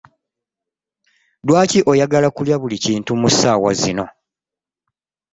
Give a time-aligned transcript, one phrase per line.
[1.45, 4.05] Lwaki oyagala kulya buli kintu mu ssaawa zino?